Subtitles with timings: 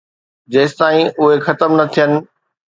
[0.53, 2.11] جيستائين اهي ختم نه ٿين